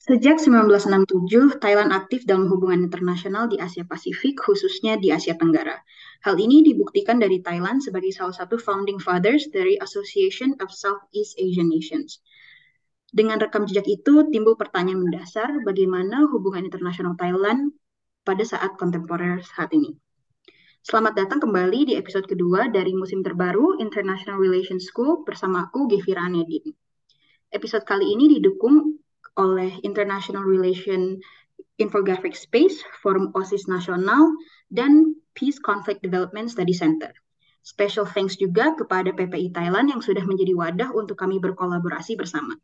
Sejak 0.00 0.40
1967, 0.40 1.60
Thailand 1.60 1.92
aktif 1.92 2.24
dalam 2.24 2.48
hubungan 2.48 2.88
internasional 2.88 3.52
di 3.52 3.60
Asia 3.60 3.84
Pasifik, 3.84 4.40
khususnya 4.40 4.96
di 4.96 5.12
Asia 5.12 5.36
Tenggara. 5.36 5.76
Hal 6.24 6.40
ini 6.40 6.64
dibuktikan 6.64 7.20
dari 7.20 7.44
Thailand 7.44 7.84
sebagai 7.84 8.08
salah 8.08 8.32
satu 8.32 8.56
founding 8.56 8.96
fathers 8.96 9.52
dari 9.52 9.76
Association 9.76 10.56
of 10.64 10.72
Southeast 10.72 11.36
Asian 11.36 11.68
Nations. 11.68 12.24
Dengan 13.12 13.44
rekam 13.44 13.68
jejak 13.68 13.84
itu, 13.92 14.24
timbul 14.32 14.56
pertanyaan 14.56 15.04
mendasar 15.04 15.60
bagaimana 15.68 16.32
hubungan 16.32 16.64
internasional 16.64 17.12
Thailand 17.20 17.76
pada 18.24 18.40
saat 18.40 18.80
kontemporer 18.80 19.44
saat 19.52 19.68
ini. 19.76 20.00
Selamat 20.80 21.12
datang 21.12 21.44
kembali 21.44 21.92
di 21.92 21.94
episode 22.00 22.24
kedua 22.24 22.72
dari 22.72 22.96
musim 22.96 23.20
terbaru 23.20 23.76
International 23.76 24.40
Relations 24.40 24.88
School 24.88 25.28
bersama 25.28 25.68
aku, 25.68 25.92
Gevira 25.92 26.24
Anedin. 26.24 26.72
Episode 27.52 27.84
kali 27.84 28.16
ini 28.16 28.40
didukung 28.40 28.99
oleh 29.38 29.76
International 29.86 30.42
Relation 30.42 31.20
Infographic 31.80 32.36
Space, 32.36 32.82
Forum 33.00 33.32
OSIS 33.32 33.68
Nasional, 33.70 34.30
dan 34.68 35.16
Peace 35.32 35.56
Conflict 35.56 36.04
Development 36.04 36.48
Study 36.48 36.76
Center. 36.76 37.10
Special 37.60 38.08
thanks 38.08 38.40
juga 38.40 38.72
kepada 38.76 39.12
PPI 39.12 39.52
Thailand 39.52 39.92
yang 39.92 40.00
sudah 40.00 40.24
menjadi 40.24 40.56
wadah 40.56 40.90
untuk 40.96 41.20
kami 41.20 41.40
berkolaborasi 41.40 42.16
bersama. 42.16 42.56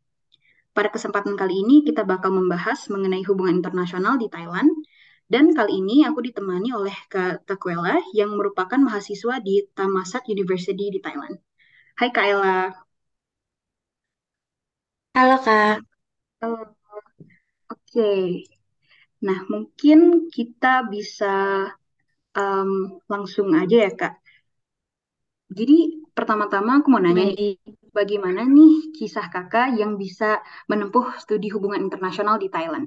Pada 0.76 0.92
kesempatan 0.92 1.36
kali 1.40 1.64
ini 1.64 1.84
kita 1.84 2.04
bakal 2.04 2.36
membahas 2.36 2.88
mengenai 2.92 3.24
hubungan 3.24 3.60
internasional 3.60 4.20
di 4.20 4.28
Thailand, 4.28 4.68
dan 5.32 5.56
kali 5.56 5.80
ini 5.80 6.04
aku 6.04 6.20
ditemani 6.20 6.70
oleh 6.76 6.96
Kak 7.08 7.48
Takwela 7.48 7.96
yang 8.12 8.36
merupakan 8.36 8.76
mahasiswa 8.76 9.40
di 9.40 9.64
Tamasat 9.72 10.28
University 10.28 10.92
di 10.92 11.00
Thailand. 11.00 11.40
Hai 11.96 12.12
Kak 12.12 12.26
Ella. 12.28 12.76
Halo 15.16 15.36
Kak. 15.40 15.95
Halo. 16.40 16.76
Oke. 17.72 18.06
Nah, 19.26 19.38
mungkin 19.52 19.98
kita 20.34 20.72
bisa 20.92 21.26
um, 22.38 22.70
langsung 23.12 23.48
aja 23.60 23.76
ya, 23.84 23.90
Kak. 23.98 24.12
Jadi, 25.58 25.74
pertama-tama 26.16 26.70
aku 26.78 26.88
mau 26.92 27.02
nanya 27.04 27.24
nih, 27.30 27.50
bagaimana 27.98 28.40
nih 28.56 28.72
kisah 28.96 29.26
kakak 29.34 29.66
yang 29.80 29.92
bisa 30.02 30.24
menempuh 30.70 31.06
studi 31.22 31.46
hubungan 31.54 31.82
internasional 31.86 32.36
di 32.42 32.48
Thailand? 32.54 32.86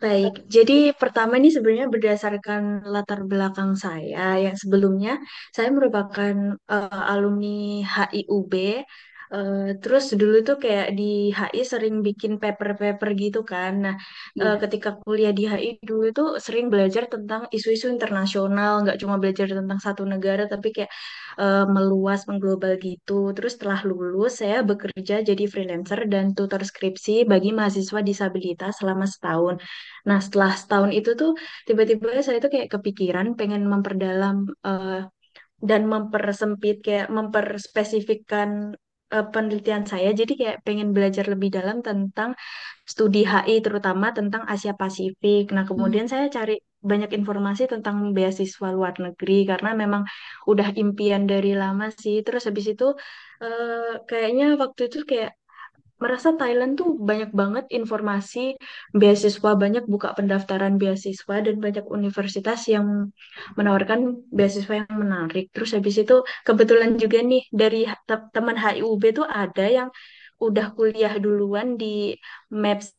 Baik, 0.00 0.32
jadi 0.48 0.96
pertama 0.96 1.36
ini 1.36 1.52
sebenarnya 1.52 1.86
berdasarkan 1.92 2.88
latar 2.88 3.20
belakang 3.28 3.76
saya 3.76 4.40
yang 4.44 4.56
sebelumnya 4.56 5.20
saya 5.52 5.68
merupakan 5.76 6.56
uh, 6.72 7.02
alumni 7.12 7.84
HIUB. 7.84 8.80
Uh, 9.30 9.78
terus 9.82 10.04
dulu 10.20 10.36
tuh 10.48 10.56
kayak 10.64 10.88
di 10.98 11.30
HI 11.38 11.62
sering 11.72 11.94
bikin 12.06 12.32
paper-paper 12.42 13.08
gitu 13.22 13.38
kan. 13.52 13.72
Nah, 13.84 13.94
uh, 14.42 14.56
Iya. 14.58 14.60
ketika 14.62 14.88
kuliah 15.02 15.30
di 15.38 15.42
HI 15.50 15.68
dulu 15.90 16.06
tuh 16.18 16.28
sering 16.46 16.66
belajar 16.72 17.04
tentang 17.14 17.42
isu-isu 17.56 17.86
internasional, 17.94 18.72
nggak 18.82 18.98
cuma 19.02 19.14
belajar 19.22 19.46
tentang 19.58 19.78
satu 19.86 20.02
negara, 20.12 20.42
tapi 20.52 20.68
kayak 20.74 20.90
uh, 21.42 21.62
meluas, 21.74 22.20
mengglobal 22.28 22.72
gitu. 22.86 23.12
Terus 23.36 23.52
setelah 23.56 23.80
lulus, 23.88 24.32
saya 24.42 24.56
bekerja 24.70 25.14
jadi 25.28 25.44
freelancer 25.52 26.00
dan 26.12 26.24
tutor 26.36 26.62
skripsi 26.70 27.12
bagi 27.32 27.50
mahasiswa 27.58 28.00
disabilitas 28.08 28.72
selama 28.82 29.06
setahun. 29.14 29.54
Nah, 30.08 30.18
setelah 30.24 30.52
setahun 30.60 30.90
itu 30.98 31.10
tuh 31.20 31.30
tiba-tiba 31.68 32.18
saya 32.26 32.38
tuh 32.44 32.50
kayak 32.54 32.68
kepikiran 32.74 33.26
pengen 33.38 33.62
memperdalam 33.72 34.36
eh, 34.66 35.00
dan 35.60 35.82
mempersempit 35.92 36.76
kayak 36.86 37.08
memperspesifikkan 37.12 38.74
eh, 39.14 39.24
penelitian 39.32 39.84
saya. 39.92 40.08
Jadi 40.20 40.32
kayak 40.40 40.56
pengen 40.66 40.88
belajar 40.96 41.24
lebih 41.32 41.48
dalam 41.56 41.76
tentang 41.88 42.30
studi 42.92 43.20
HI 43.32 43.54
terutama 43.66 44.06
tentang 44.18 44.42
Asia 44.52 44.72
Pasifik. 44.80 45.44
Nah, 45.54 45.64
Hmm. 45.64 45.70
kemudian 45.70 46.06
saya 46.12 46.26
cari 46.36 46.54
banyak 46.90 47.10
informasi 47.18 47.62
tentang 47.72 47.96
beasiswa 48.16 48.68
luar 48.76 48.94
negeri 49.04 49.32
karena 49.50 49.70
memang 49.82 50.02
udah 50.50 50.68
impian 50.82 51.22
dari 51.32 51.50
lama 51.62 51.86
sih. 52.02 52.16
Terus 52.26 52.42
habis 52.48 52.66
itu 52.72 52.84
eh, 53.42 53.92
kayaknya 54.08 54.44
waktu 54.62 54.80
itu 54.88 54.98
kayak 55.10 55.30
merasa 56.02 56.28
Thailand 56.40 56.72
tuh 56.80 56.88
banyak 57.08 57.30
banget 57.40 57.64
informasi 57.78 58.38
beasiswa, 59.00 59.50
banyak 59.62 59.84
buka 59.92 60.08
pendaftaran 60.18 60.74
beasiswa 60.80 61.34
dan 61.46 61.56
banyak 61.64 61.84
universitas 61.98 62.60
yang 62.74 62.86
menawarkan 63.58 64.00
beasiswa 64.32 64.74
yang 64.86 64.94
menarik. 64.96 65.44
Terus 65.54 65.70
habis 65.76 65.96
itu 66.02 66.14
kebetulan 66.46 66.96
juga 67.02 67.18
nih 67.20 67.42
dari 67.52 67.84
te- 68.08 68.28
teman 68.34 68.56
HIUB 68.56 69.04
tuh 69.18 69.26
ada 69.28 69.64
yang 69.68 69.88
udah 70.40 70.66
kuliah 70.76 71.14
duluan 71.20 71.76
di 71.80 72.16
MAPS 72.52 72.96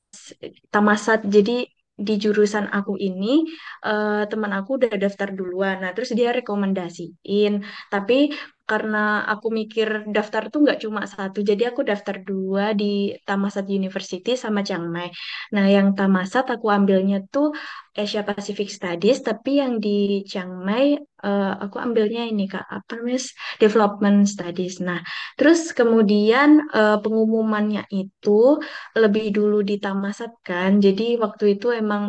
Tamasat. 0.73 1.25
Jadi 1.25 1.65
di 2.01 2.13
jurusan 2.17 2.65
aku 2.73 2.97
ini 2.97 3.45
eh, 3.85 4.23
teman 4.31 4.51
aku 4.57 4.69
udah 4.81 4.91
daftar 4.97 5.29
duluan. 5.37 5.75
Nah, 5.83 5.91
terus 5.95 6.11
dia 6.17 6.29
rekomendasiin. 6.33 7.51
Tapi 7.93 8.31
karena 8.71 8.97
aku 9.33 9.47
mikir 9.59 9.87
daftar 10.15 10.41
tuh 10.51 10.59
nggak 10.63 10.79
cuma 10.83 11.01
satu, 11.13 11.39
jadi 11.49 11.63
aku 11.69 11.81
daftar 11.91 12.15
dua 12.29 12.63
di 12.81 12.85
Thammasat 13.27 13.65
University 13.79 14.31
sama 14.43 14.59
Chiang 14.67 14.85
Mai. 14.95 15.07
Nah, 15.55 15.65
yang 15.75 15.87
Thammasat 15.97 16.45
aku 16.55 16.67
ambilnya 16.77 17.17
tuh 17.33 17.47
Asia 18.01 18.21
Pacific 18.29 18.67
Studies, 18.77 19.17
tapi 19.27 19.49
yang 19.61 19.73
di 19.85 20.23
Chiang 20.29 20.53
Mai 20.67 20.85
eh, 21.27 21.53
aku 21.63 21.77
ambilnya 21.85 22.21
ini 22.31 22.43
Kak, 22.53 22.65
apa 22.77 22.91
namanya? 22.97 23.21
Development 23.63 24.17
Studies. 24.33 24.73
Nah, 24.87 24.99
terus 25.37 25.59
kemudian 25.79 26.49
eh, 26.77 26.97
pengumumannya 27.03 27.83
itu 27.91 28.31
lebih 29.01 29.25
dulu 29.37 29.57
di 29.69 29.75
Thammasat 29.83 30.31
kan, 30.47 30.71
jadi 30.85 31.03
waktu 31.23 31.43
itu 31.59 31.67
emang 31.81 32.03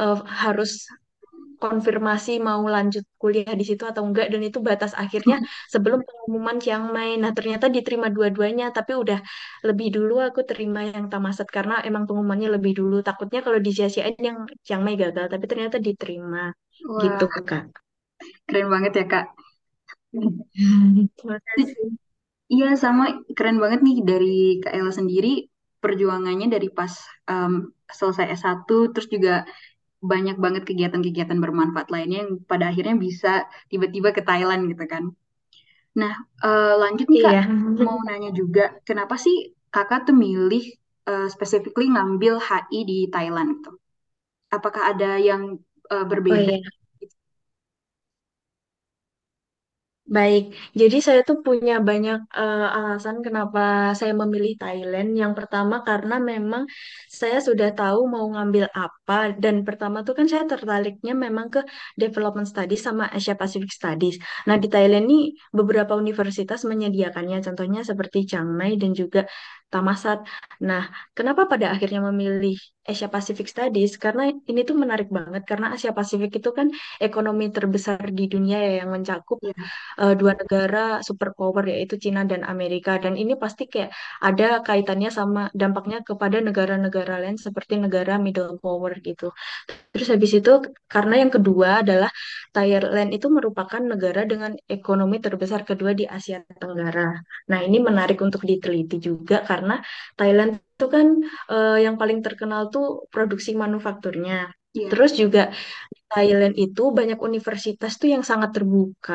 eh, 0.00 0.18
harus 0.42 0.70
konfirmasi 1.62 2.30
mau 2.48 2.62
lanjut 2.74 3.04
kuliah 3.22 3.54
di 3.60 3.64
situ 3.68 3.82
atau 3.90 4.02
enggak 4.06 4.26
dan 4.32 4.40
itu 4.48 4.58
batas 4.68 4.92
akhirnya 5.02 5.36
sebelum 5.72 6.00
pengumuman 6.06 6.56
Chiang 6.62 6.84
Mai. 6.94 7.10
Nah, 7.22 7.32
ternyata 7.36 7.66
diterima 7.76 8.08
dua-duanya 8.16 8.64
tapi 8.76 8.92
udah 9.02 9.18
lebih 9.68 9.88
dulu 9.96 10.14
aku 10.28 10.40
terima 10.50 10.80
yang 10.92 11.06
Tamasat 11.12 11.48
karena 11.56 11.74
emang 11.88 12.04
pengumumannya 12.08 12.48
lebih 12.56 12.72
dulu. 12.80 12.94
Takutnya 13.08 13.40
kalau 13.46 13.58
disia-siain 13.66 14.18
yang 14.28 14.38
Chiang 14.66 14.82
Mai 14.84 14.94
gagal 15.02 15.26
tapi 15.32 15.44
ternyata 15.50 15.76
diterima 15.86 16.52
gitu, 17.02 17.24
Wah, 17.26 17.42
Kak. 17.48 17.64
keren 18.48 18.68
banget 18.72 18.92
ya, 19.00 19.04
Kak. 19.12 19.26
Terima 21.16 21.38
kasih. 21.44 21.88
Iya, 22.46 22.78
sama 22.78 23.04
keren 23.36 23.58
banget 23.62 23.80
nih 23.82 23.96
dari 24.06 24.34
Kak 24.62 24.72
Ella 24.76 24.92
sendiri 24.94 25.50
perjuangannya 25.82 26.46
dari 26.54 26.68
pas 26.72 26.92
um, 27.30 27.70
selesai 27.86 28.26
S1 28.38 28.90
terus 28.90 29.08
juga 29.10 29.46
banyak 30.12 30.36
banget 30.44 30.62
kegiatan-kegiatan 30.68 31.38
bermanfaat 31.44 31.88
lainnya 31.94 32.18
yang 32.24 32.32
pada 32.50 32.64
akhirnya 32.70 32.94
bisa 33.06 33.28
tiba-tiba 33.70 34.08
ke 34.16 34.22
Thailand 34.28 34.62
gitu 34.72 34.84
kan. 34.92 35.04
Nah, 36.00 36.14
eh, 36.44 36.72
lanjut 36.82 37.06
nih 37.12 37.20
Kak, 37.24 37.36
Iya. 37.36 37.56
mau 37.86 37.98
nanya 38.08 38.30
juga, 38.40 38.62
kenapa 38.88 39.14
sih 39.24 39.36
Kakak 39.74 40.00
tuh 40.06 40.16
milih 40.24 40.62
eh, 41.10 41.26
specifically 41.34 41.86
ngambil 41.94 42.34
HI 42.48 42.78
di 42.90 42.96
Thailand 43.14 43.48
gitu? 43.56 43.70
Apakah 44.56 44.82
ada 44.92 45.06
yang 45.28 45.42
Oh 46.28 46.36
berbeda? 46.36 46.52
iya. 46.52 46.56
Baik, 50.06 50.42
jadi 50.80 50.96
saya 51.06 51.20
tuh 51.28 51.42
punya 51.46 51.82
banyak 51.88 52.18
eh, 52.38 52.66
alasan 52.78 53.16
kenapa 53.26 53.90
saya 53.98 54.14
memilih 54.14 54.54
Thailand. 54.62 55.08
Yang 55.20 55.32
pertama 55.38 55.82
karena 55.88 56.14
memang 56.30 56.62
saya 57.10 57.38
sudah 57.42 57.68
tahu 57.74 58.06
mau 58.14 58.22
ngambil 58.34 58.64
apa 58.70 59.34
dan 59.42 59.54
pertama 59.66 59.96
tuh 60.06 60.14
kan 60.18 60.26
saya 60.32 60.44
tertariknya 60.52 61.10
memang 61.24 61.46
ke 61.54 61.60
Development 61.98 62.46
Studies 62.46 62.86
sama 62.86 63.04
Asia 63.16 63.34
Pacific 63.34 63.70
Studies. 63.74 64.16
Nah, 64.46 64.56
di 64.62 64.68
Thailand 64.70 65.04
nih 65.10 65.22
beberapa 65.58 65.92
universitas 65.98 66.60
menyediakannya, 66.70 67.42
contohnya 67.46 67.80
seperti 67.90 68.18
Chiang 68.30 68.46
Mai 68.58 68.78
dan 68.78 68.94
juga 68.94 69.26
Thammasat. 69.72 70.18
Nah, 70.68 70.82
kenapa 71.16 71.42
pada 71.52 71.66
akhirnya 71.74 72.00
memilih 72.08 72.54
Asia 72.90 73.08
Pacific 73.14 73.46
Studies? 73.52 73.92
Karena 74.04 74.22
ini 74.50 74.60
tuh 74.68 74.76
menarik 74.82 75.08
banget 75.18 75.42
karena 75.50 75.66
Asia 75.74 75.90
Pasifik 75.98 76.30
itu 76.38 76.50
kan 76.58 76.68
ekonomi 77.06 77.44
terbesar 77.56 77.98
di 78.18 78.24
dunia 78.32 78.56
ya 78.66 78.72
yang 78.80 78.90
mencakup 78.94 79.38
eh, 80.00 80.14
dua 80.20 80.32
negara 80.40 80.78
superpower 81.08 81.64
yaitu 81.72 81.94
Cina 82.04 82.20
dan 82.30 82.42
Amerika 82.52 82.90
dan 83.02 83.14
ini 83.22 83.32
pasti 83.42 83.62
kayak 83.72 83.90
ada 84.26 84.44
kaitannya 84.66 85.10
sama 85.18 85.40
dampaknya 85.60 85.98
kepada 86.08 86.36
negara-negara 86.46 87.12
lain 87.22 87.36
seperti 87.46 87.74
negara 87.84 88.12
middle 88.24 88.54
power 88.62 88.92
gitu. 89.06 89.24
Terus 89.92 90.08
habis 90.12 90.32
itu 90.38 90.50
karena 90.92 91.14
yang 91.22 91.32
kedua 91.32 91.68
adalah 91.82 92.10
Thailand 92.54 93.10
itu 93.16 93.26
merupakan 93.36 93.80
negara 93.92 94.20
dengan 94.28 94.52
ekonomi 94.68 95.16
terbesar 95.24 95.60
kedua 95.68 95.92
di 96.00 96.04
Asia 96.16 96.36
Tenggara. 96.60 97.00
Nah, 97.50 97.60
ini 97.64 97.78
menarik 97.80 98.18
untuk 98.20 98.42
diteliti 98.44 98.96
juga 99.08 99.34
karena 99.40 99.55
Thailand 100.18 100.50
itu 100.76 100.84
kan 100.94 101.06
eh, 101.52 101.76
yang 101.84 101.96
paling 102.00 102.18
terkenal 102.26 102.62
tuh 102.74 102.84
produksi 103.12 103.50
manufakturnya. 103.62 104.34
iya, 104.76 104.88
Terus 104.90 105.10
juga 105.20 105.40
di 105.94 106.00
Thailand 106.12 106.54
itu 106.64 106.82
banyak 106.98 107.18
universitas 107.28 107.92
tuh 108.00 108.08
yang 108.14 108.24
sangat 108.30 108.50
terbuka 108.56 109.14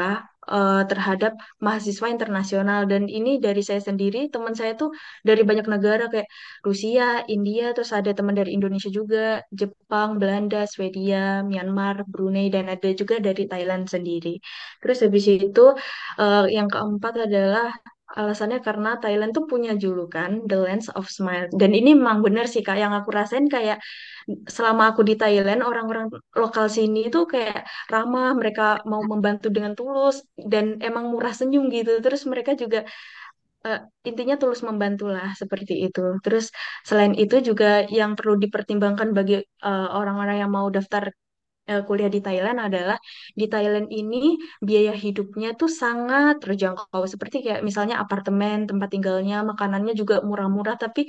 eh, 0.54 0.82
terhadap 0.92 1.32
mahasiswa 1.66 2.08
internasional 2.16 2.82
dan 2.92 3.04
ini 3.18 3.30
dari 3.46 3.62
saya 3.70 3.82
sendiri 3.90 4.18
teman 4.34 4.54
saya 4.60 4.72
tuh 4.82 4.90
dari 5.28 5.42
banyak 5.50 5.68
negara 5.74 6.04
kayak 6.14 6.28
Rusia, 6.68 7.04
India, 7.36 7.64
terus 7.76 7.92
ada 8.00 8.12
teman 8.18 8.36
dari 8.40 8.52
Indonesia 8.58 8.90
juga, 9.00 9.18
Jepang, 9.60 10.10
Belanda, 10.22 10.58
Swedia, 10.74 11.18
Myanmar, 11.50 11.96
Brunei 12.12 12.46
dan 12.56 12.66
ada 12.74 12.90
juga 13.00 13.16
dari 13.28 13.44
Thailand 13.52 13.84
sendiri. 13.94 14.30
Terus 14.82 14.98
habis 15.06 15.26
itu 15.32 15.62
eh, 16.22 16.44
yang 16.56 16.68
keempat 16.74 17.14
adalah 17.28 17.68
alasannya 18.20 18.60
karena 18.68 18.90
Thailand 19.02 19.32
tuh 19.38 19.46
punya 19.52 19.72
julukan 19.84 20.30
The 20.50 20.56
Lands 20.64 20.88
of 20.98 21.06
Smile. 21.18 21.48
Dan 21.60 21.72
ini 21.80 21.90
memang 22.00 22.20
benar 22.26 22.46
sih 22.54 22.62
Kak. 22.66 22.78
Yang 22.84 22.94
aku 23.00 23.10
rasain 23.20 23.46
kayak 23.56 23.78
selama 24.56 24.84
aku 24.92 25.02
di 25.10 25.14
Thailand 25.22 25.62
orang-orang 25.70 26.06
lokal 26.42 26.66
sini 26.78 27.00
tuh 27.14 27.24
kayak 27.34 27.66
ramah 27.94 28.28
mereka 28.40 28.64
mau 28.92 29.02
membantu 29.12 29.48
dengan 29.56 29.74
tulus 29.80 30.16
dan 30.52 30.66
emang 30.88 31.06
murah 31.14 31.34
senyum 31.40 31.64
gitu. 31.76 31.92
Terus 32.04 32.22
mereka 32.32 32.52
juga 32.62 32.80
eh, 33.68 33.80
intinya 34.10 34.36
tulus 34.42 34.62
membantu 34.70 35.04
lah 35.16 35.28
seperti 35.42 35.74
itu. 35.86 36.02
Terus 36.24 36.46
selain 36.88 37.14
itu 37.24 37.36
juga 37.50 37.66
yang 38.00 38.12
perlu 38.18 38.36
dipertimbangkan 38.44 39.10
bagi 39.18 39.36
eh, 39.68 39.88
orang-orang 40.00 40.36
yang 40.42 40.52
mau 40.58 40.68
daftar 40.76 41.04
eh, 41.72 41.82
kuliah 41.88 42.10
di 42.16 42.20
Thailand 42.26 42.58
adalah 42.68 42.98
di 43.40 43.46
Thailand 43.54 43.88
ini 44.00 44.18
biaya 44.68 44.94
hidupnya 45.04 45.48
tuh 45.60 45.70
sangat 45.82 46.34
terjangkau. 46.44 47.04
Seperti 47.14 47.36
kayak 47.46 47.62
misalnya 47.68 47.96
apartemen 48.04 48.58
tempat 48.70 48.90
tinggalnya 48.94 49.36
makanannya 49.50 49.94
juga 50.02 50.16
murah-murah 50.30 50.76
tapi 50.84 51.02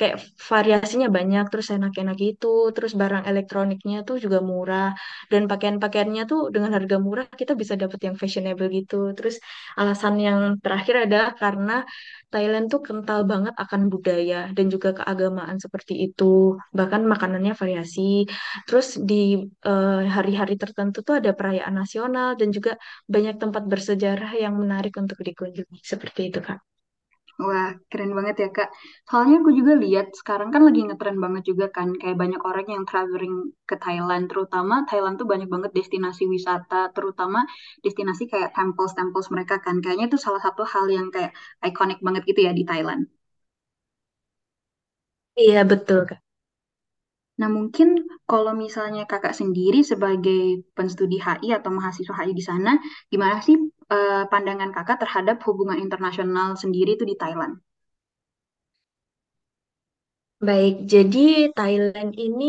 kayak 0.00 0.16
variasinya 0.50 1.08
banyak 1.16 1.44
terus 1.52 1.68
enak-enak 1.76 2.14
gitu 2.24 2.46
terus 2.74 2.92
barang 3.00 3.24
elektroniknya 3.30 3.96
tuh 4.08 4.16
juga 4.24 4.38
murah 4.50 4.86
dan 5.32 5.42
pakaian-pakaiannya 5.50 6.22
tuh 6.30 6.40
dengan 6.54 6.70
harga 6.76 6.96
murah 7.06 7.26
kita 7.40 7.52
bisa 7.60 7.74
dapet 7.82 8.00
yang 8.06 8.16
fashionable 8.20 8.68
gitu. 8.78 8.96
Terus 9.16 9.36
alasan 9.80 10.14
yang 10.26 10.38
terakhir 10.62 10.94
adalah 11.08 11.30
karena 11.42 11.72
Thailand 12.30 12.70
tuh 12.72 12.80
kental 12.86 13.26
banget 13.26 13.54
akan 13.58 13.90
budaya 13.92 14.36
dan 14.56 14.66
juga 14.70 14.94
keagamaan 14.98 15.58
seperti 15.58 15.94
itu. 16.06 16.54
Bahkan 16.78 17.02
makanannya 17.12 17.52
variasi. 17.58 18.26
Terus 18.66 18.86
di 19.02 19.50
eh, 19.66 20.00
hari-hari 20.16 20.54
tertentu 20.62 20.98
tuh 21.06 21.14
ada 21.20 21.30
perayaan 21.38 21.74
nasional 21.82 22.28
dan 22.40 22.48
juga 22.56 22.72
banyak 23.14 23.34
tempat 23.42 23.62
bersejarah 23.72 24.30
yang 24.44 24.54
menarik 24.62 24.94
untuk 25.02 25.18
dikunjungi. 25.28 25.78
Seperti 25.92 26.20
itu, 26.30 26.38
Kak. 26.46 26.58
Wah, 27.46 27.70
keren 27.90 28.12
banget 28.18 28.36
ya, 28.42 28.48
Kak. 28.56 28.68
Soalnya 29.08 29.36
aku 29.40 29.50
juga 29.58 29.72
lihat 29.84 30.06
sekarang 30.20 30.48
kan 30.54 30.62
lagi 30.68 30.80
ngetren 30.86 31.18
banget 31.24 31.42
juga 31.50 31.66
kan, 31.76 31.88
kayak 32.00 32.16
banyak 32.22 32.40
orang 32.50 32.66
yang 32.74 32.84
traveling 32.90 33.34
ke 33.68 33.74
Thailand, 33.84 34.24
terutama 34.30 34.74
Thailand 34.88 35.14
tuh 35.20 35.26
banyak 35.32 35.48
banget 35.54 35.70
destinasi 35.78 36.22
wisata, 36.34 36.80
terutama 36.96 37.38
destinasi 37.84 38.22
kayak 38.32 38.50
temples-temples 38.58 39.28
mereka 39.34 39.54
kan. 39.64 39.76
Kayaknya 39.82 40.06
itu 40.12 40.18
salah 40.26 40.40
satu 40.46 40.62
hal 40.72 40.84
yang 40.96 41.06
kayak 41.14 41.32
ikonik 41.68 41.98
banget 42.06 42.22
gitu 42.30 42.40
ya 42.46 42.52
di 42.58 42.64
Thailand. 42.70 43.02
Iya, 45.44 45.60
betul, 45.70 45.98
Kak. 46.08 46.20
Nah, 47.40 47.48
mungkin 47.56 47.88
kalau 48.30 48.52
misalnya 48.64 49.02
kakak 49.12 49.34
sendiri 49.40 49.78
sebagai 49.90 50.40
penstudi 50.76 51.16
HI 51.26 51.48
atau 51.58 51.70
mahasiswa 51.78 52.14
HI 52.18 52.32
di 52.40 52.44
sana, 52.50 52.70
gimana 53.12 53.36
sih 53.46 53.56
eh, 53.94 54.22
pandangan 54.32 54.70
kakak 54.76 54.96
terhadap 55.02 55.36
hubungan 55.46 55.78
internasional 55.84 56.48
sendiri 56.62 56.90
itu 56.96 57.04
di 57.10 57.16
Thailand? 57.22 57.54
Baik, 60.48 60.74
jadi 60.92 61.20
Thailand 61.58 62.10
ini 62.26 62.44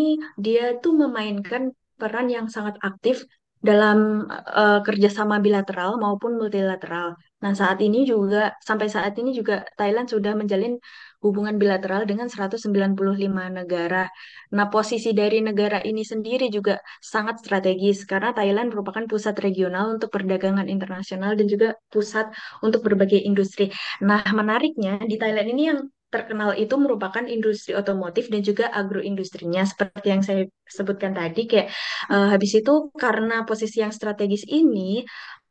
dia 0.46 0.64
tuh 0.84 0.94
memainkan 1.04 1.64
peran 2.00 2.28
yang 2.36 2.48
sangat 2.56 2.76
aktif 2.90 3.16
dalam 3.62 4.26
eh, 4.32 4.80
kerjasama 4.88 5.36
bilateral 5.46 6.02
maupun 6.04 6.32
multilateral. 6.42 7.14
Nah, 7.42 7.54
saat 7.58 7.78
ini 7.82 8.06
juga 8.12 8.54
sampai 8.62 8.88
saat 8.96 9.14
ini 9.22 9.30
juga 9.40 9.66
Thailand 9.78 10.08
sudah 10.14 10.34
menjalin 10.38 10.78
hubungan 11.22 11.56
bilateral 11.62 12.02
dengan 12.10 12.28
195 12.34 13.54
negara. 13.54 14.10
Nah, 14.58 14.66
posisi 14.74 15.14
dari 15.14 15.38
negara 15.46 15.78
ini 15.86 16.02
sendiri 16.02 16.50
juga 16.50 16.82
sangat 16.98 17.36
strategis 17.46 18.04
karena 18.10 18.34
Thailand 18.34 18.74
merupakan 18.74 19.06
pusat 19.06 19.38
regional 19.46 19.86
untuk 19.96 20.10
perdagangan 20.10 20.66
internasional 20.66 21.38
dan 21.38 21.46
juga 21.46 21.78
pusat 21.94 22.34
untuk 22.66 22.82
berbagai 22.82 23.22
industri. 23.22 23.70
Nah, 24.02 24.26
menariknya 24.34 25.02
di 25.06 25.16
Thailand 25.22 25.48
ini 25.54 25.64
yang 25.70 25.80
terkenal 26.14 26.52
itu 26.60 26.76
merupakan 26.84 27.24
industri 27.36 27.72
otomotif 27.82 28.28
dan 28.34 28.42
juga 28.50 28.66
agroindustrinya. 28.80 29.62
Seperti 29.72 30.08
yang 30.14 30.22
saya 30.28 30.42
sebutkan 30.78 31.12
tadi 31.20 31.42
kayak 31.50 31.68
eh, 32.12 32.28
habis 32.34 32.52
itu 32.60 32.72
karena 33.04 33.44
posisi 33.50 33.78
yang 33.84 33.94
strategis 33.96 34.44
ini 34.48 35.04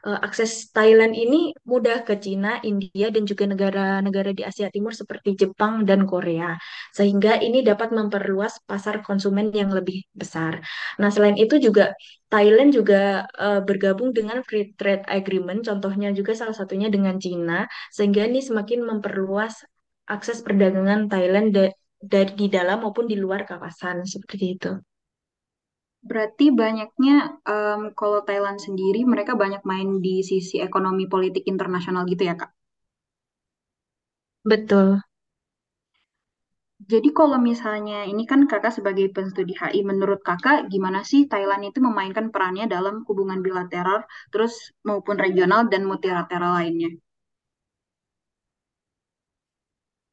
eh, 0.06 0.18
akses 0.26 0.72
Thailand 0.76 1.12
ini 1.16 1.52
mudah 1.64 2.04
ke 2.08 2.14
Cina, 2.24 2.60
India 2.64 3.06
dan 3.14 3.24
juga 3.30 3.44
negara-negara 3.52 4.30
di 4.38 4.42
Asia 4.50 4.68
Timur 4.74 4.92
seperti 4.96 5.36
Jepang 5.40 5.84
dan 5.88 6.04
Korea. 6.08 6.56
Sehingga 6.96 7.40
ini 7.46 7.58
dapat 7.64 7.88
memperluas 7.98 8.60
pasar 8.68 9.04
konsumen 9.06 9.52
yang 9.52 9.70
lebih 9.72 10.04
besar. 10.12 10.60
Nah, 11.00 11.08
selain 11.14 11.36
itu 11.40 11.56
juga 11.60 11.92
Thailand 12.30 12.70
juga 12.70 13.26
eh, 13.26 13.60
bergabung 13.68 14.10
dengan 14.14 14.38
Free 14.46 14.72
Trade 14.78 15.04
Agreement, 15.10 15.60
contohnya 15.66 16.08
juga 16.14 16.32
salah 16.38 16.54
satunya 16.54 16.88
dengan 16.88 17.18
Cina, 17.18 17.66
sehingga 17.90 18.22
ini 18.28 18.40
semakin 18.40 18.86
memperluas 18.86 19.66
akses 20.14 20.38
perdagangan 20.46 21.00
Thailand 21.12 21.48
da- 21.56 21.74
dari 22.12 22.32
di 22.40 22.46
dalam 22.56 22.76
maupun 22.84 23.06
di 23.12 23.16
luar 23.24 23.40
kawasan 23.50 23.96
seperti 24.14 24.44
itu. 24.56 24.70
Berarti 26.08 26.46
banyaknya 26.62 27.16
em, 27.56 27.80
kalau 28.00 28.20
Thailand 28.28 28.58
sendiri 28.66 29.00
mereka 29.12 29.32
banyak 29.42 29.62
main 29.70 29.88
di 30.04 30.14
sisi 30.30 30.56
ekonomi 30.68 31.04
politik 31.12 31.44
internasional 31.52 32.02
gitu 32.12 32.22
ya, 32.28 32.34
Kak. 32.40 32.50
Betul. 34.44 35.00
Jadi 36.92 37.08
kalau 37.18 37.38
misalnya 37.50 37.98
ini 38.12 38.22
kan 38.30 38.40
kakak 38.50 38.72
sebagai 38.78 39.06
penstudi 39.16 39.52
HI, 39.60 39.80
menurut 39.90 40.20
kakak 40.28 40.58
gimana 40.72 41.00
sih 41.10 41.20
Thailand 41.32 41.62
itu 41.70 41.78
memainkan 41.88 42.26
perannya 42.34 42.64
dalam 42.74 42.94
hubungan 43.08 43.40
bilateral, 43.46 44.00
terus 44.32 44.52
maupun 44.88 45.16
regional 45.24 45.60
dan 45.72 45.82
multilateral 45.90 46.52
lainnya? 46.60 46.90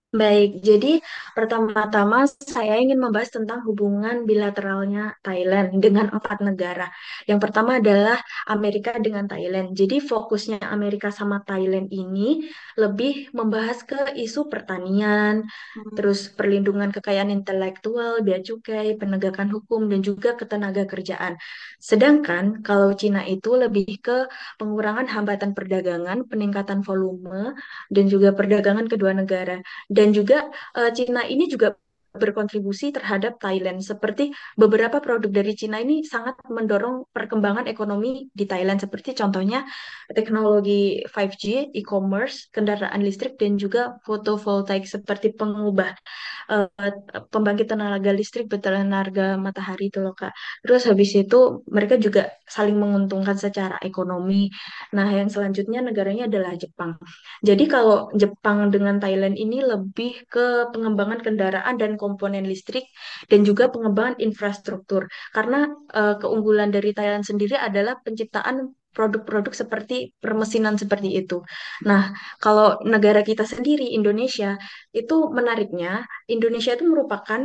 Baik, 0.08 0.64
jadi 0.64 1.04
pertama-tama 1.36 2.24
saya 2.40 2.80
ingin 2.80 2.96
membahas 2.96 3.28
tentang 3.28 3.60
hubungan 3.68 4.24
bilateralnya 4.24 5.20
Thailand 5.20 5.84
dengan 5.84 6.08
empat 6.16 6.40
negara. 6.48 6.88
Yang 7.28 7.40
pertama 7.44 7.76
adalah 7.84 8.16
Amerika 8.48 8.96
dengan 9.04 9.28
Thailand. 9.28 9.76
Jadi 9.76 10.00
fokusnya 10.00 10.64
Amerika 10.64 11.12
sama 11.12 11.44
Thailand 11.44 11.92
ini 11.92 12.40
lebih 12.80 13.36
membahas 13.36 13.84
ke 13.84 14.16
isu 14.16 14.48
pertanian, 14.48 15.44
Hmm. 15.76 15.92
terus 16.00 16.32
perlindungan 16.32 16.90
kekayaan 16.96 17.28
intelektual, 17.28 18.24
bea 18.24 18.40
cukai, 18.40 18.96
penegakan 18.96 19.52
hukum, 19.52 19.92
dan 19.92 20.00
juga 20.08 20.40
ketenaga 20.40 20.88
kerjaan. 20.88 21.36
Sedangkan 21.84 22.64
kalau 22.64 22.96
Cina 22.96 23.22
itu 23.28 23.54
lebih 23.60 24.00
ke 24.02 24.18
pengurangan 24.58 25.06
hambatan 25.14 25.52
perdagangan, 25.58 26.26
peningkatan 26.32 26.80
volume, 26.82 27.54
dan 27.92 28.06
juga 28.10 28.34
perdagangan 28.34 28.88
kedua 28.90 29.12
negara. 29.14 29.60
Dan 29.98 30.14
juga 30.14 30.38
eh, 30.78 30.92
Cina 30.94 31.26
ini 31.26 31.50
juga 31.50 31.74
berkontribusi 32.18 32.90
terhadap 32.90 33.38
Thailand. 33.38 33.80
Seperti 33.80 34.34
beberapa 34.58 34.98
produk 34.98 35.30
dari 35.30 35.54
Cina 35.54 35.78
ini 35.78 36.02
sangat 36.04 36.42
mendorong 36.50 37.08
perkembangan 37.14 37.70
ekonomi 37.70 38.28
di 38.34 38.46
Thailand. 38.50 38.82
Seperti 38.82 39.14
contohnya 39.14 39.64
teknologi 40.12 41.06
5G, 41.06 41.72
e-commerce, 41.78 42.50
kendaraan 42.50 43.00
listrik, 43.06 43.38
dan 43.38 43.56
juga 43.62 44.02
fotovoltaik 44.04 44.90
seperti 44.90 45.38
pengubah 45.38 45.94
eh, 46.54 46.94
pembangkit 47.34 47.68
tenaga 47.72 48.12
listrik 48.20 48.46
bertenaga 48.52 49.36
matahari 49.46 49.90
itu 49.92 50.00
loh 50.06 50.14
Kak. 50.20 50.32
Terus 50.64 50.82
habis 50.90 51.10
itu 51.16 51.64
mereka 51.76 51.96
juga 52.06 52.22
saling 52.48 52.78
menguntungkan 52.80 53.36
secara 53.36 53.76
ekonomi. 53.84 54.48
Nah, 54.96 55.08
yang 55.12 55.30
selanjutnya 55.34 55.80
negaranya 55.84 56.24
adalah 56.30 56.54
Jepang. 56.56 56.92
Jadi 57.44 57.64
kalau 57.68 58.10
Jepang 58.22 58.72
dengan 58.74 58.96
Thailand 59.04 59.36
ini 59.36 59.62
lebih 59.64 60.28
ke 60.32 60.72
pengembangan 60.74 61.20
kendaraan 61.26 61.76
dan 61.82 61.92
komponen 62.00 62.44
listrik 62.48 62.86
dan 63.32 63.44
juga 63.48 63.68
pengembangan 63.74 64.18
infrastruktur. 64.24 65.08
Karena 65.36 65.68
eh, 65.94 66.16
keunggulan 66.22 66.70
dari 66.76 66.92
Thailand 66.98 67.24
sendiri 67.28 67.56
adalah 67.58 68.00
penciptaan 68.04 68.77
produk-produk 68.98 69.54
seperti 69.54 70.18
permesinan 70.18 70.74
seperti 70.82 71.10
itu. 71.22 71.46
Nah, 71.86 72.18
kalau 72.42 72.82
negara 72.82 73.22
kita 73.22 73.46
sendiri, 73.46 73.94
Indonesia, 73.94 74.58
itu 74.90 75.30
menariknya, 75.30 76.10
Indonesia 76.26 76.74
itu 76.74 76.86
merupakan 76.90 77.42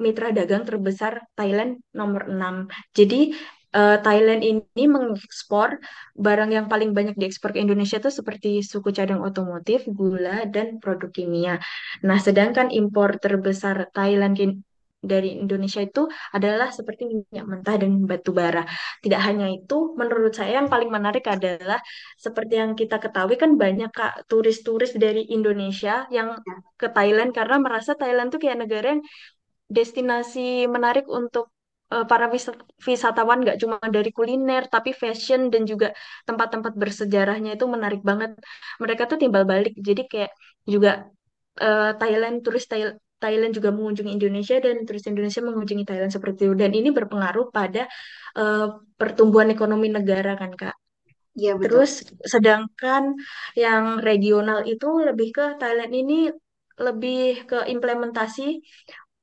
mitra 0.00 0.32
dagang 0.32 0.64
terbesar 0.64 1.28
Thailand 1.38 1.84
nomor 1.92 2.26
6. 2.32 2.66
Jadi, 2.96 3.36
eh, 3.76 3.98
Thailand 4.06 4.40
ini 4.42 4.84
mengekspor 4.88 5.78
barang 6.16 6.50
yang 6.56 6.66
paling 6.72 6.90
banyak 6.96 7.14
diekspor 7.20 7.54
ke 7.54 7.60
Indonesia 7.60 7.98
itu 8.00 8.10
seperti 8.10 8.64
suku 8.64 8.90
cadang 8.96 9.20
otomotif, 9.22 9.84
gula, 9.98 10.48
dan 10.54 10.80
produk 10.82 11.10
kimia. 11.12 11.54
Nah, 12.06 12.18
sedangkan 12.18 12.72
impor 12.72 13.20
terbesar 13.20 13.90
Thailand 13.94 14.34
dari 15.12 15.28
Indonesia 15.42 15.80
itu 15.88 16.00
adalah 16.36 16.68
seperti 16.78 17.02
minyak 17.10 17.44
mentah 17.52 17.74
dan 17.82 17.90
batu 18.10 18.30
bara. 18.40 18.62
Tidak 19.04 19.20
hanya 19.26 19.46
itu, 19.56 19.74
menurut 20.00 20.32
saya 20.38 20.52
yang 20.58 20.68
paling 20.72 20.90
menarik 20.96 21.24
adalah 21.34 21.78
seperti 22.24 22.54
yang 22.62 22.72
kita 22.80 22.96
ketahui 23.04 23.36
kan 23.42 23.50
banyak 23.62 23.88
Kak 23.98 24.12
turis-turis 24.30 24.92
dari 25.04 25.20
Indonesia 25.36 25.92
yang 26.16 26.28
Ya, 26.44 26.54
ke 26.80 26.86
Thailand 26.96 27.30
karena 27.38 27.56
merasa 27.64 27.92
Thailand 28.00 28.28
tuh 28.34 28.40
kayak 28.42 28.58
negara 28.66 28.86
yang 28.98 29.02
destinasi 29.76 30.40
menarik 30.74 31.04
untuk 31.20 31.44
eh, 31.94 32.04
para 32.10 32.26
wis- 32.34 32.52
wisatawan 32.88 33.38
nggak 33.44 33.58
cuma 33.62 33.76
dari 33.96 34.10
kuliner 34.16 34.62
tapi 34.74 34.90
fashion 35.02 35.40
dan 35.52 35.62
juga 35.70 35.86
tempat-tempat 36.28 36.72
bersejarahnya 36.82 37.50
itu 37.56 37.66
menarik 37.74 38.00
banget. 38.08 38.30
Mereka 38.82 39.02
tuh 39.10 39.18
timbal 39.22 39.44
balik. 39.52 39.72
Jadi 39.88 40.02
kayak 40.12 40.30
juga 40.72 40.90
eh, 41.64 41.90
Thailand 42.00 42.36
turis 42.44 42.64
Thai- 42.70 42.98
Thailand 43.24 43.52
juga 43.58 43.70
mengunjungi 43.76 44.12
Indonesia 44.18 44.56
dan 44.64 44.74
turis 44.86 45.04
Indonesia 45.12 45.42
mengunjungi 45.48 45.84
Thailand 45.90 46.12
seperti 46.16 46.40
itu. 46.48 46.54
Dan 46.62 46.70
ini 46.78 46.88
berpengaruh 46.98 47.46
pada 47.56 47.82
eh, 48.40 48.66
pertumbuhan 49.00 49.48
ekonomi 49.54 49.88
negara 49.96 50.32
kan 50.40 50.52
Kak. 50.60 50.74
iya 51.38 51.52
betul. 51.60 51.82
Terus 51.82 51.90
sedangkan 52.32 53.16
yang 53.56 53.84
regional 54.08 54.60
itu 54.68 54.88
lebih 55.08 55.28
ke 55.36 55.44
Thailand 55.60 55.92
ini 55.94 56.28
lebih 56.76 57.46
ke 57.50 57.58
implementasi 57.74 58.60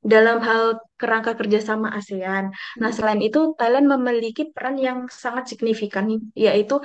dalam 0.01 0.41
hal 0.41 0.81
kerangka 0.97 1.37
kerjasama 1.37 1.93
ASEAN. 1.93 2.49
Nah, 2.81 2.89
Mm, 2.89 2.95
selain 2.97 3.21
itu, 3.21 3.53
Thailand 3.59 3.85
memiliki 3.85 4.49
peran 4.49 4.81
yang 4.81 5.05
sangat 5.13 5.45
signifikan, 5.53 6.09
yaitu 6.33 6.81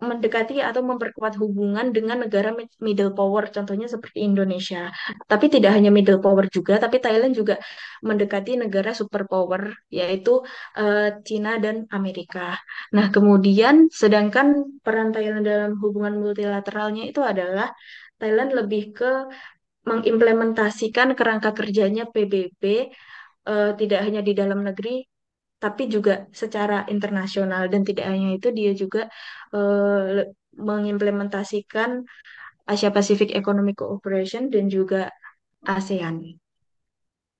mendekati 0.00 0.54
atau 0.68 0.80
memperkuat 0.80 1.34
hubungan 1.42 1.86
dengan 1.96 2.24
negara 2.24 2.50
mid- 2.58 2.72
middle 2.80 3.12
power, 3.18 3.52
contohnya 3.52 3.86
seperti 3.94 4.18
Indonesia. 4.24 4.88
Tapi 5.30 5.46
tidak 5.54 5.70
hanya 5.76 5.90
middle 5.92 6.20
power 6.24 6.48
juga, 6.56 6.80
tapi 6.80 6.96
Thailand 7.04 7.32
juga 7.36 7.54
mendekati 8.08 8.50
negara 8.62 8.90
superpower, 8.96 9.62
yaitu 9.92 10.40
eh, 10.80 11.20
Cina 11.28 11.50
dan 11.64 11.76
Amerika. 11.92 12.56
Nah, 12.96 13.06
kemudian 13.14 13.92
sedangkan 13.92 14.46
peran 14.84 15.12
Thailand 15.14 15.44
dalam 15.44 15.72
hubungan 15.82 16.14
multilateralnya 16.22 17.02
itu 17.10 17.20
adalah 17.20 17.68
Thailand 18.20 18.50
lebih 18.58 18.82
ke 18.96 19.10
mengimplementasikan 19.88 21.08
kerangka 21.18 21.50
kerjanya 21.58 22.04
PBB 22.12 22.62
eh, 23.48 23.70
tidak 23.80 24.00
hanya 24.06 24.20
di 24.28 24.32
dalam 24.36 24.60
negeri 24.68 25.09
tapi 25.62 25.82
juga 25.94 26.12
secara 26.42 26.74
internasional 26.94 27.62
dan 27.72 27.82
tidak 27.88 28.06
hanya 28.12 28.28
itu 28.36 28.48
dia 28.58 28.70
juga 28.82 29.00
le- 30.16 30.28
mengimplementasikan 30.68 31.90
Asia 32.72 32.90
Pacific 32.96 33.30
Economic 33.40 33.76
Cooperation 33.82 34.48
dan 34.54 34.64
juga 34.70 35.10
ASEAN. 35.66 36.16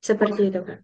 Seperti 0.08 0.40
itu, 0.52 0.60
Kak. 0.68 0.78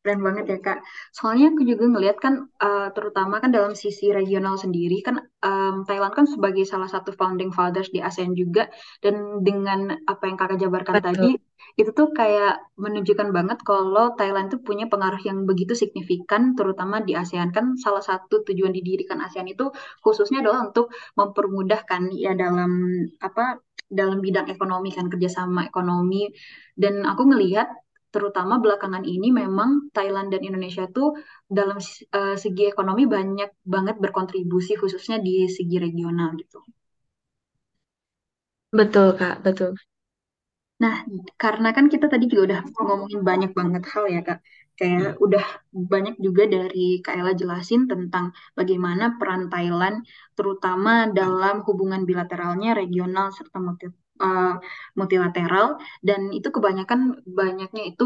Keren 0.00 0.24
banget 0.24 0.44
ya 0.48 0.58
Kak. 0.64 0.80
Soalnya 1.12 1.52
aku 1.52 1.60
juga 1.68 1.84
ngelihat 1.84 2.16
kan, 2.24 2.48
eh, 2.56 2.88
terutama 2.96 3.36
kan 3.36 3.52
dalam 3.52 3.76
sisi 3.76 4.08
regional 4.08 4.56
sendiri 4.56 5.04
kan, 5.04 5.20
em, 5.44 5.84
Thailand 5.84 6.16
kan 6.16 6.24
sebagai 6.24 6.64
salah 6.64 6.88
satu 6.88 7.12
founding 7.12 7.52
fathers 7.52 7.92
di 7.92 8.00
ASEAN 8.00 8.32
juga, 8.32 8.72
dan 9.04 9.44
dengan 9.44 9.92
apa 10.08 10.24
yang 10.24 10.40
Kakak 10.40 10.56
jabarkan 10.56 11.04
tadi, 11.04 11.36
Betul. 11.36 11.76
itu 11.76 11.90
tuh 11.92 12.08
kayak 12.16 12.64
menunjukkan 12.80 13.28
banget 13.28 13.60
kalau 13.60 14.16
Thailand 14.16 14.48
tuh 14.48 14.64
punya 14.64 14.88
pengaruh 14.88 15.20
yang 15.20 15.44
begitu 15.44 15.76
signifikan, 15.76 16.56
terutama 16.56 17.04
di 17.04 17.12
ASEAN 17.12 17.52
kan 17.52 17.76
salah 17.76 18.00
satu 18.00 18.40
tujuan 18.48 18.72
didirikan 18.72 19.20
ASEAN 19.20 19.52
itu 19.52 19.68
khususnya 20.00 20.40
adalah 20.40 20.72
untuk 20.72 20.88
mempermudahkan 21.20 22.08
ya 22.16 22.32
dalam 22.32 23.04
apa 23.20 23.60
dalam 23.92 24.24
bidang 24.24 24.48
ekonomi 24.48 24.96
kan 24.96 25.12
kerjasama 25.12 25.68
ekonomi 25.68 26.30
dan 26.78 27.04
aku 27.04 27.26
ngelihat 27.26 27.68
terutama 28.14 28.54
belakangan 28.64 29.04
ini 29.14 29.28
memang 29.40 29.70
Thailand 29.96 30.28
dan 30.32 30.42
Indonesia 30.48 30.84
tuh 30.96 31.08
dalam 31.58 31.78
eh, 32.18 32.36
segi 32.42 32.62
ekonomi 32.72 33.02
banyak 33.16 33.50
banget 33.74 33.96
berkontribusi 34.04 34.72
khususnya 34.82 35.16
di 35.26 35.34
segi 35.56 35.76
regional 35.84 36.28
gitu. 36.42 36.58
Betul, 38.78 39.08
Kak, 39.18 39.42
betul. 39.46 39.72
Nah, 40.82 40.94
karena 41.42 41.68
kan 41.76 41.86
kita 41.92 42.06
tadi 42.12 42.24
juga 42.30 42.42
udah 42.48 42.60
ngomongin 42.86 43.20
banyak 43.30 43.50
banget 43.58 43.82
hal 43.92 44.04
ya 44.14 44.20
Kak. 44.28 44.38
Kayak 44.78 45.04
udah 45.24 45.44
banyak 45.92 46.14
juga 46.26 46.42
dari 46.54 46.80
Kak 47.04 47.14
Ella 47.20 47.32
jelasin 47.40 47.82
tentang 47.92 48.24
bagaimana 48.58 49.04
peran 49.20 49.42
Thailand 49.52 49.96
terutama 50.36 50.90
dalam 51.18 51.54
hubungan 51.68 52.02
bilateralnya, 52.08 52.68
regional 52.80 53.26
serta 53.36 53.56
multi, 53.66 53.84
eh, 54.24 54.52
multilateral 54.98 55.66
dan 56.08 56.20
itu 56.38 56.48
kebanyakan 56.56 57.00
banyaknya 57.38 57.82
itu 57.90 58.04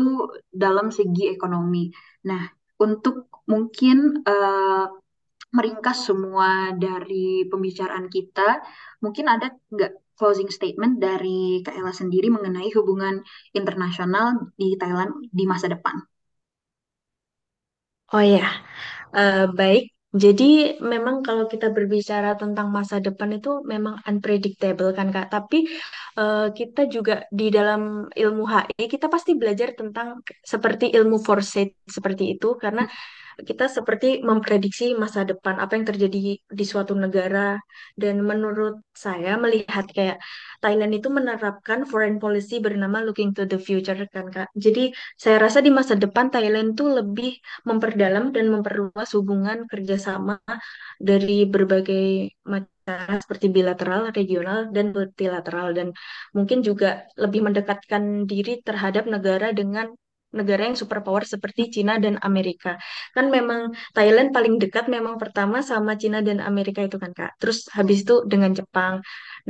dalam 0.64 0.86
segi 0.98 1.22
ekonomi. 1.34 1.90
Nah, 2.28 2.42
untuk 2.84 3.14
mungkin 3.52 3.96
eh, 4.28 4.84
meringkas 5.56 5.98
semua 6.10 6.48
dari 6.84 7.46
pembicaraan 7.50 8.06
kita, 8.16 8.48
mungkin 9.04 9.26
ada 9.34 9.46
nggak 9.74 9.92
closing 10.18 10.50
statement 10.56 10.94
dari 11.06 11.62
Kak 11.64 11.74
Ella 11.78 11.92
sendiri 11.94 12.28
mengenai 12.36 12.70
hubungan 12.78 13.16
internasional 13.58 14.26
di 14.60 14.68
Thailand 14.80 15.12
di 15.38 15.44
masa 15.52 15.66
depan? 15.74 15.96
Oh 18.12 18.20
ya, 18.22 18.46
Eh, 19.14 19.46
baik. 19.58 19.93
Jadi 20.14 20.78
memang 20.78 21.26
kalau 21.26 21.50
kita 21.50 21.74
berbicara 21.74 22.38
tentang 22.38 22.70
masa 22.70 23.02
depan 23.02 23.34
itu 23.34 23.66
memang 23.66 23.98
unpredictable 24.06 24.94
kan 24.94 25.10
Kak. 25.10 25.26
Tapi 25.34 25.66
eh, 26.18 26.46
kita 26.58 26.86
juga 26.86 27.26
di 27.34 27.50
dalam 27.50 28.06
ilmu 28.14 28.42
HI 28.46 28.86
kita 28.86 29.06
pasti 29.10 29.34
belajar 29.34 29.74
tentang 29.74 30.22
seperti 30.52 30.94
ilmu 30.94 31.18
foresight 31.18 31.74
seperti 31.90 32.38
itu 32.38 32.54
karena 32.62 32.86
kita 33.48 33.64
seperti 33.66 34.22
memprediksi 34.22 34.94
masa 34.94 35.26
depan 35.26 35.58
apa 35.58 35.74
yang 35.74 35.86
terjadi 35.90 36.38
di 36.38 36.64
suatu 36.64 36.94
negara 36.94 37.58
dan 37.98 38.22
menurut 38.22 38.78
saya 38.94 39.34
melihat 39.34 39.84
kayak 39.90 40.22
Thailand 40.62 40.92
itu 40.94 41.08
menerapkan 41.10 41.82
foreign 41.90 42.16
policy 42.22 42.62
bernama 42.62 43.02
looking 43.02 43.34
to 43.34 43.42
the 43.50 43.58
future 43.58 43.98
kan 44.14 44.26
Kak. 44.30 44.48
Jadi 44.54 44.94
saya 45.18 45.36
rasa 45.42 45.58
di 45.66 45.70
masa 45.74 45.98
depan 45.98 46.30
Thailand 46.30 46.78
tuh 46.78 46.88
lebih 47.02 47.34
memperdalam 47.68 48.30
dan 48.30 48.46
memperluas 48.54 49.10
hubungan 49.18 49.66
kerjasama 49.66 50.38
dari 50.98 51.44
berbagai 51.44 52.30
macam 52.46 53.18
seperti 53.24 53.48
bilateral, 53.48 54.12
regional, 54.12 54.68
dan 54.70 54.92
multilateral 54.92 55.72
dan 55.72 55.88
mungkin 56.36 56.60
juga 56.60 57.08
lebih 57.16 57.40
mendekatkan 57.46 58.28
diri 58.30 58.60
terhadap 58.60 59.04
negara 59.08 59.50
dengan 59.56 59.90
negara 60.38 60.66
yang 60.68 60.76
superpower 60.76 61.22
seperti 61.24 61.70
Cina 61.74 61.96
dan 62.04 62.18
Amerika. 62.28 62.76
Kan 63.14 63.30
memang 63.36 63.72
Thailand 63.96 64.34
paling 64.36 64.54
dekat 64.62 64.84
memang 64.90 65.14
pertama 65.22 65.62
sama 65.62 65.94
Cina 66.02 66.18
dan 66.20 66.38
Amerika 66.42 66.80
itu 66.82 66.96
kan 67.02 67.10
Kak. 67.14 67.38
Terus 67.40 67.70
habis 67.76 68.02
itu 68.04 68.26
dengan 68.26 68.50
Jepang. 68.58 69.00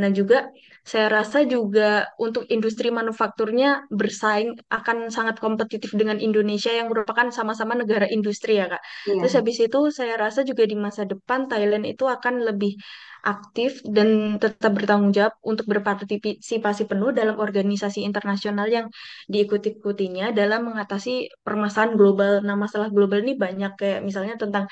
Nah 0.00 0.10
juga 0.12 0.48
saya 0.84 1.06
rasa 1.08 1.38
juga 1.48 2.04
untuk 2.20 2.44
industri 2.52 2.88
manufakturnya 2.92 3.88
bersaing 3.88 4.52
akan 4.68 5.08
sangat 5.08 5.36
kompetitif 5.40 5.90
dengan 5.96 6.20
Indonesia 6.20 6.68
yang 6.72 6.92
merupakan 6.92 7.28
sama-sama 7.32 7.72
negara 7.80 8.04
industri 8.16 8.60
ya 8.60 8.68
Kak. 8.72 8.82
Terus 9.20 9.32
Iya, 9.32 9.40
habis 9.40 9.56
itu 9.64 9.78
saya 9.98 10.14
rasa 10.20 10.40
juga 10.44 10.62
di 10.68 10.76
masa 10.76 11.02
depan 11.08 11.48
Thailand 11.50 11.84
itu 11.88 12.04
akan 12.04 12.34
lebih 12.48 12.76
aktif 13.24 13.80
dan 13.88 14.36
tetap 14.36 14.76
bertanggung 14.76 15.08
jawab 15.16 15.32
untuk 15.40 15.64
berpartisipasi 15.72 16.84
penuh 16.84 17.10
dalam 17.16 17.40
organisasi 17.40 18.04
internasional 18.04 18.68
yang 18.68 18.86
diikuti-ikutinya 19.32 20.28
dalam 20.36 20.68
mengatasi 20.68 21.32
permasalahan 21.40 21.96
global. 21.96 22.32
Nah, 22.44 22.52
masalah 22.60 22.92
global 22.92 23.24
ini 23.24 23.32
banyak 23.40 23.72
kayak 23.80 24.00
misalnya 24.04 24.36
tentang 24.36 24.68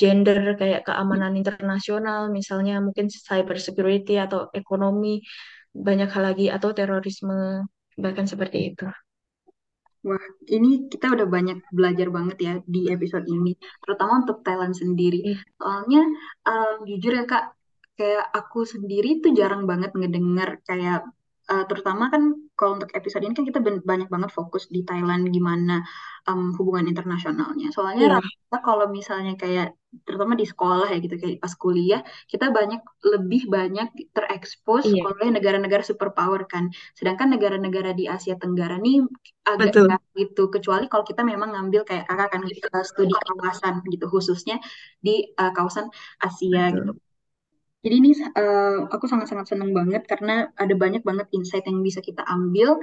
gender, 0.00 0.38
kayak 0.60 0.84
keamanan 0.86 1.32
internasional, 1.40 2.28
misalnya 2.28 2.82
mungkin 2.84 3.06
cyber 3.08 3.56
security 3.56 4.20
atau 4.20 4.50
ekonomi, 4.52 5.22
banyak 5.74 6.08
hal 6.14 6.22
lagi 6.22 6.46
atau 6.48 6.70
terorisme, 6.70 7.66
bahkan 7.98 8.26
seperti 8.30 8.72
itu. 8.72 8.86
wah, 10.04 10.20
ini 10.52 10.86
kita 10.92 11.08
udah 11.16 11.26
banyak 11.26 11.58
belajar 11.72 12.08
banget 12.12 12.36
ya 12.46 12.54
di 12.68 12.92
episode 12.92 13.24
ini, 13.24 13.56
terutama 13.80 14.20
untuk 14.22 14.44
Thailand 14.44 14.76
sendiri. 14.76 15.32
Iya. 15.32 15.40
Soalnya, 15.56 16.02
um, 16.44 16.74
jujur 16.84 17.12
ya 17.16 17.24
Kak, 17.24 17.44
kayak 17.96 18.24
aku 18.36 18.68
sendiri 18.68 19.24
tuh 19.24 19.32
jarang 19.32 19.64
banget 19.64 19.96
ngedenger 19.96 20.60
kayak, 20.68 21.08
uh, 21.48 21.64
terutama 21.64 22.12
kan 22.12 22.36
kalau 22.52 22.76
untuk 22.78 22.92
episode 22.92 23.24
ini 23.24 23.32
kan 23.32 23.48
kita 23.48 23.60
banyak 23.64 24.08
banget 24.12 24.30
fokus 24.30 24.68
di 24.68 24.84
Thailand 24.84 25.32
gimana 25.32 25.80
um, 26.28 26.52
hubungan 26.52 26.84
internasionalnya. 26.92 27.72
Soalnya 27.72 28.04
Iya, 28.04 28.20
rata 28.20 28.58
kalau 28.60 28.86
misalnya 28.92 29.40
kayak, 29.40 29.72
terutama 30.04 30.36
di 30.36 30.44
sekolah 30.44 30.92
ya 30.92 30.98
gitu, 31.00 31.16
kayak 31.16 31.40
pas 31.40 31.52
kuliah, 31.56 32.00
kita 32.28 32.52
banyak 32.52 32.80
lebih 33.08 33.48
banyak 33.48 33.88
terekspos 34.12 34.84
iya, 34.86 35.02
oleh 35.04 35.32
negara-negara 35.32 35.80
superpower 35.80 36.44
kan. 36.44 36.68
Sedangkan 36.92 37.32
negara-negara 37.32 37.96
di 37.96 38.04
Asia 38.04 38.36
Tenggara 38.36 38.76
nih 38.76 39.02
agak 39.44 39.76
betul, 39.76 39.88
gitu 40.16 40.44
kecuali 40.52 40.88
kalau 40.88 41.04
kita 41.04 41.20
memang 41.24 41.52
ngambil 41.52 41.84
kayak 41.84 42.04
kakak 42.08 42.28
kan 42.32 42.42
uh, 42.44 42.84
studi 42.84 43.12
kawasan 43.12 43.84
gitu 43.92 44.08
khususnya 44.08 44.56
di 45.00 45.28
uh, 45.36 45.52
kawasan 45.52 45.88
Asia 46.20 46.72
gitu. 46.72 46.94
betul. 46.94 47.02
Jadi 47.84 47.94
ini 48.00 48.10
uh, 48.16 48.88
aku 48.88 49.04
sangat-sangat 49.04 49.52
senang 49.52 49.76
banget 49.76 50.08
karena 50.08 50.48
ada 50.56 50.72
banyak 50.72 51.04
banget 51.04 51.28
insight 51.36 51.68
yang 51.68 51.84
bisa 51.84 52.00
kita 52.00 52.24
ambil. 52.24 52.80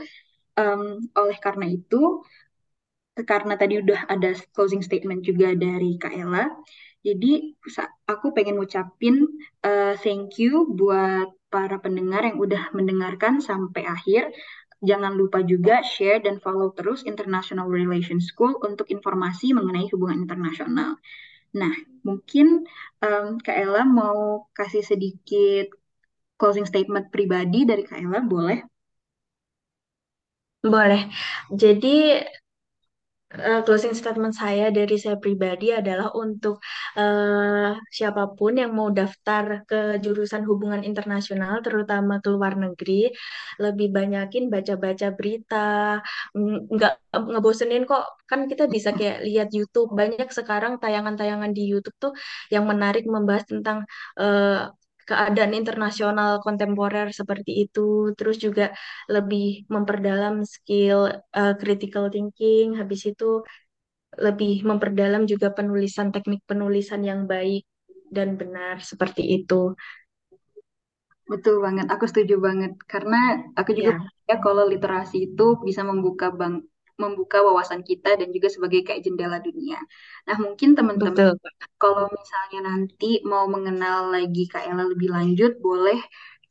Um, 0.53 1.09
oleh 1.17 1.41
karena 1.41 1.65
itu 1.73 2.21
karena 3.17 3.57
tadi 3.57 3.81
udah 3.81 4.05
ada 4.07 4.37
closing 4.53 4.85
statement 4.85 5.25
juga 5.25 5.57
dari 5.57 5.97
Kak 5.97 6.13
Ella, 6.13 6.47
jadi 7.01 7.57
aku 8.05 8.29
pengen 8.37 8.61
ngucapin 8.61 9.25
uh, 9.65 9.97
thank 10.05 10.37
you 10.37 10.69
buat 10.77 11.33
para 11.51 11.81
pendengar 11.83 12.23
yang 12.23 12.39
udah 12.39 12.71
mendengarkan 12.71 13.43
sampai 13.43 13.83
akhir. 13.83 14.31
Jangan 14.81 15.13
lupa 15.13 15.45
juga 15.45 15.85
share 15.85 16.25
dan 16.25 16.41
follow 16.41 16.73
terus 16.73 17.05
International 17.05 17.69
Relations 17.69 18.33
School 18.33 18.57
untuk 18.65 18.89
informasi 18.89 19.53
mengenai 19.53 19.85
hubungan 19.93 20.25
internasional. 20.25 20.97
Nah, 21.53 21.73
mungkin 22.01 22.65
um, 23.03 23.37
Kak 23.37 23.57
Ella 23.61 23.85
mau 23.85 24.49
kasih 24.57 24.81
sedikit 24.81 25.69
closing 26.39 26.65
statement 26.65 27.13
pribadi 27.13 27.67
dari 27.67 27.85
Kak 27.85 28.01
Ella, 28.01 28.25
boleh? 28.25 28.65
Boleh. 30.65 31.13
Jadi 31.53 32.25
uh, 33.39 33.61
closing 33.63 33.95
statement 33.95 34.35
saya 34.35 34.73
dari 34.73 34.95
saya 34.99 35.15
pribadi 35.15 35.71
adalah 35.71 36.11
untuk 36.15 36.59
uh, 36.99 37.77
siapa 37.87 38.35
pun 38.35 38.59
yang 38.59 38.71
mau 38.75 38.89
daftar 38.91 39.63
ke 39.69 40.01
jurusan 40.03 40.43
hubungan 40.49 40.81
internasional, 40.83 41.63
terutama 41.63 42.19
ke 42.23 42.29
luar 42.31 42.59
negeri, 42.59 43.11
lebih 43.61 43.87
banyakin 43.95 44.51
baca-baca 44.51 45.07
berita, 45.15 45.99
nggak 46.71 46.93
ngebosenin 47.11 47.83
kok. 47.87 48.03
Kan 48.27 48.47
kita 48.51 48.67
bisa 48.67 48.91
kayak 48.95 49.23
lihat 49.27 49.49
YouTube, 49.55 49.91
banyak 49.95 50.27
sekarang 50.31 50.79
tayangan-tayangan 50.83 51.51
di 51.55 51.63
YouTube 51.71 51.95
tuh 51.99 52.13
yang 52.51 52.67
menarik 52.67 53.07
membahas 53.07 53.45
tentang 53.47 53.87
uh, 54.19 54.71
keadaan 55.09 55.53
internasional 55.59 56.31
kontemporer 56.45 57.07
seperti 57.19 57.51
itu, 57.63 57.81
terus 58.17 58.37
juga 58.45 58.63
lebih 59.15 59.43
memperdalam 59.73 60.35
skill 60.55 60.99
uh, 61.39 61.53
critical 61.61 62.05
thinking, 62.13 62.65
habis 62.79 63.01
itu 63.11 63.25
lebih 64.25 64.53
memperdalam 64.69 65.23
juga 65.31 65.47
penulisan 65.57 66.07
teknik 66.15 66.41
penulisan 66.49 67.01
yang 67.09 67.21
baik 67.31 67.63
dan 68.15 68.29
benar 68.39 68.75
seperti 68.83 69.23
itu. 69.39 69.75
Betul 71.31 71.55
banget, 71.65 71.85
aku 71.93 72.05
setuju 72.11 72.35
banget. 72.47 72.71
Karena 72.91 73.17
aku 73.59 73.71
juga 73.79 73.91
ya 74.29 74.35
kalau 74.45 74.63
literasi 74.73 75.15
itu 75.31 75.43
bisa 75.67 75.81
membuka 75.89 76.25
bang 76.39 76.55
membuka 77.01 77.41
wawasan 77.41 77.81
kita 77.81 78.13
dan 78.13 78.29
juga 78.29 78.47
sebagai 78.53 78.85
kayak 78.85 79.01
jendela 79.01 79.41
dunia. 79.41 79.81
Nah, 80.29 80.37
mungkin 80.37 80.77
teman-teman 80.77 81.33
kalau 81.81 82.05
misalnya 82.13 82.69
nanti 82.69 83.25
mau 83.25 83.49
mengenal 83.49 84.13
lagi 84.13 84.45
Kak 84.45 84.69
Ella 84.69 84.85
lebih 84.85 85.09
lanjut, 85.09 85.57
boleh 85.57 85.97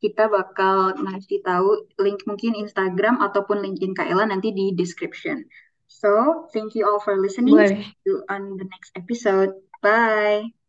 kita 0.01 0.27
bakal 0.27 0.97
ngasih 0.97 1.45
tahu 1.45 1.87
link 2.01 2.25
mungkin 2.25 2.57
Instagram 2.57 3.21
ataupun 3.21 3.63
LinkedIn 3.63 3.95
Kak 3.95 4.09
Ella 4.11 4.27
nanti 4.27 4.51
di 4.51 4.75
description. 4.75 5.47
So, 5.87 6.47
thank 6.57 6.75
you 6.75 6.89
all 6.89 6.99
for 6.99 7.21
listening. 7.21 7.55
Boleh. 7.55 7.85
See 7.85 8.09
you 8.09 8.25
on 8.33 8.57
the 8.57 8.67
next 8.67 8.97
episode. 8.97 9.55
Bye. 9.85 10.60